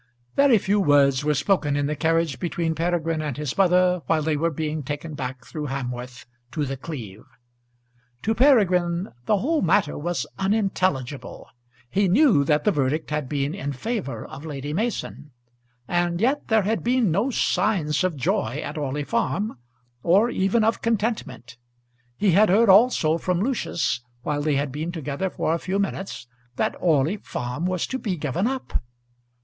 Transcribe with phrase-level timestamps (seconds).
[0.35, 4.35] Very few words were spoken in the carriage between Peregrine and his mother while they
[4.35, 7.23] were being taken back through Hamworth to The Cleeve.
[8.23, 11.47] To Peregrine the whole matter was unintelligible.
[11.87, 15.33] He knew that the verdict had been in favour of Lady Mason,
[15.87, 19.59] and yet there had been no signs of joy at Orley Farm,
[20.01, 21.57] or even of contentment.
[22.17, 26.25] He had heard also from Lucius, while they had been together for a few minutes,
[26.55, 28.81] that Orley Farm was to be given up.